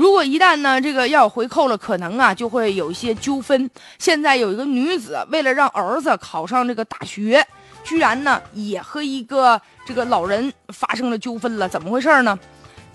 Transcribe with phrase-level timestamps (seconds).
[0.00, 3.70] 如果一旦呢这个要回扣了，可能啊就会有一些纠纷。
[3.98, 7.46] 现在有一个女子为了让儿子考上这个大学，
[7.84, 11.68] 居然呢也和一个这个老人发生了纠纷了。
[11.68, 12.38] 怎么回事呢？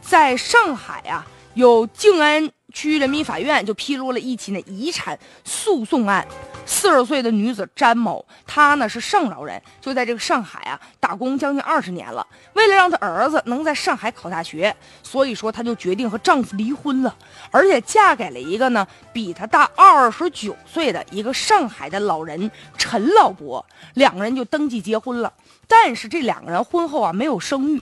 [0.02, 1.24] 在上海啊，
[1.54, 6.28] 有静安区人民法院就披露了一起呢遗产诉讼案。
[6.68, 12.26] 四十岁的女子詹某，她呢是上饶人，就在这个上海啊打工将近二十年了。
[12.54, 17.16] 为了让她儿子能在上海考大学，所以说她就决定和丈夫离婚了，
[17.50, 23.66] 而且嫁给了一个呢比她大二十九岁的一个上海的老人陈老伯。
[23.94, 25.32] 两个人就登记结婚了，
[25.68, 27.82] 但是这两个人婚后啊没有生育。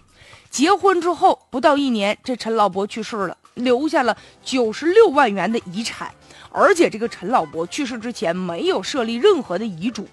[0.49, 6.13] 结婚之后不到一年，这陈老伯去世了，留下了九十六万元的遗产。
[6.51, 10.07] 而且这个陈老伯去世之前没有设立任何的遗嘱，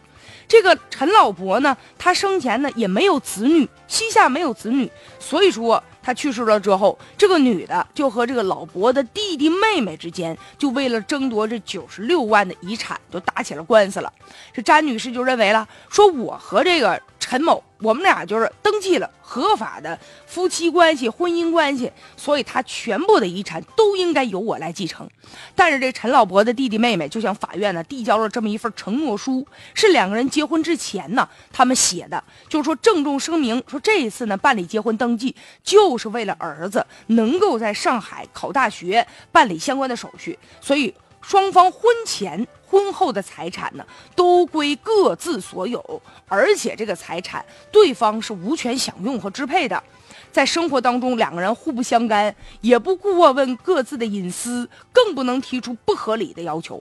[0.49, 14.11] 这个陈老伯呢，他生前呢也没有子女，膝下没有子女，所以说他去世了之后，这个女的就和这个老伯的弟弟妹妹之间，就为了争夺这九十六万的遗产，就打起了官司了。
[14.55, 16.99] 这詹女士就认为了，说我和这个。
[17.31, 25.09] 陈某，我们俩就是登记了合法的夫妻关系、婚姻关系，所以他全部的遗产都应该由我来继承。
[25.55, 42.47] 但是这陈老伯的弟弟妹妹就向法院呢递交了这么一份承诺书，是两个人结婚之前呢他们写的，就是说郑重声明说这一次呢办理结婚登记就是为了儿子能够在上海考大学办理相关的手续，所以双方婚前。
[42.67, 49.83] 婚后的财产呢，都归各自所有，而且这个财产对方是无权享用和支配的。
[50.31, 56.81] 在生活当中，两个人互不相干，也不过问各自的隐私，更不能提出不合理的要求。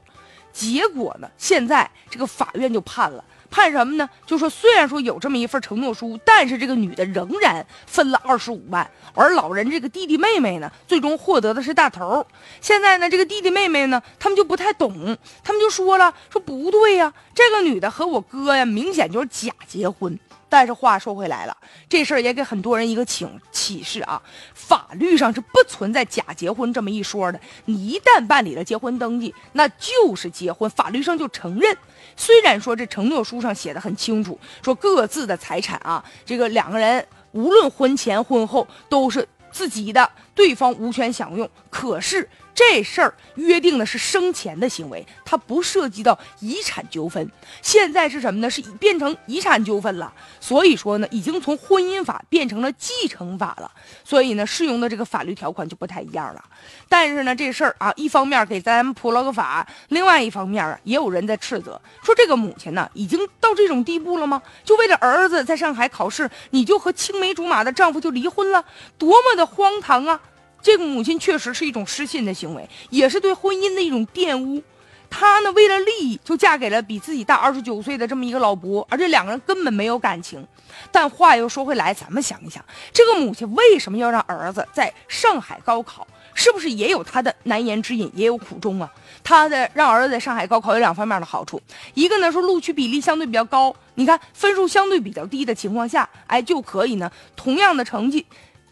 [0.54, 3.24] 结果呢，现在这个法院就判了。
[3.50, 4.10] 判什么呢？
[4.26, 12.26] 就说虽然说有这么一份承诺书，但是这个女的仍然分了二十五万，而老人这个弟弟妹妹呢，最终获得的是大头。
[12.62, 20.20] 现在呢，这个弟弟妹妹呢，他们就不太懂，他们就说了，说不对呀，这个女的和我哥呀，明显就是假结婚。
[20.50, 21.56] 但是话说回来了，
[21.88, 24.22] 这事儿也给很多人一个请启示啊，
[24.54, 27.40] 法律上是不存在假结婚这么一说的。
[27.66, 31.78] 你一旦办理了结婚登记，那就是结婚，法律上就承认。
[32.18, 41.50] 虽然说这承诺书上写的很清楚，说各自的财产啊，这个两个人无论婚前婚后都是自己的，对方无权享用。
[41.70, 42.30] 可是。
[42.52, 47.32] 这事儿约定的是生前的行为，它不涉及到遗产纠纷。
[47.62, 48.50] 现在是什么呢？
[48.50, 50.12] 是变成遗产纠纷了。
[50.42, 53.72] 所以说呢，已经从婚姻法变成了继承法了。
[54.04, 56.44] 所以呢，适用的这个法律条款就不太一样了。
[56.90, 64.42] 但是呢，这事儿啊，一方面给咱们普了个法，另外一方面啊，也有人在斥责，说这个母亲呢，已经到这种地步了吗？
[64.66, 68.66] 就为了儿子在上海考试，你就和青梅竹马的丈夫就离婚了，
[68.98, 70.20] 多么的荒唐啊！
[70.62, 74.62] 这个母亲确实是一种失信的行为，也是对婚姻的一种玷污。
[75.10, 80.46] 她呢，为了利益就嫁给了比自己大二十九岁的这么一个老伯，而且两个人根本没有感情。
[80.92, 82.64] 但话又说回来，咱们想一想，
[82.94, 86.06] 这个母亲为什么要让儿子在上海高考？
[86.36, 88.92] 是不是也有她的难言之隐，也有苦衷啊？
[89.24, 91.60] 她的让儿子在上海高考有两方面的好处，
[91.94, 98.26] 一个呢说录取比例相对比较高，你看分数相对比较低的情况下，哎就可以呢同样的成绩。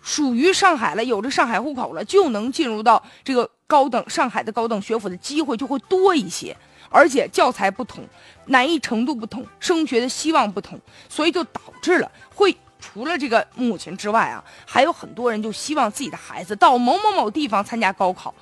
[0.07, 6.55] 属于上海了，有着上海户口了，就能进入到这个高等上海的高等学府的机会就会多一些，
[6.89, 8.01] 而且教材不同，
[8.45, 10.79] 难易程度不同，升学的希望不同，
[11.09, 18.33] 所以就导致了会除了这个母亲之外啊，还有很多人就希望自己的孩子到某某某地方参加高考，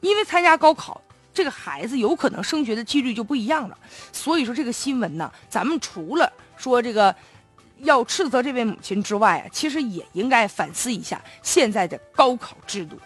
[0.00, 1.02] 因为参加高考，
[1.34, 3.76] 这个孩子有可能升学的几率就不一样了。
[4.12, 7.12] 所以说这个新闻呢，咱们除了说这个。
[7.80, 12.98] 要斥责这位母亲之外啊，其实也应该反思一下现在的高考制度。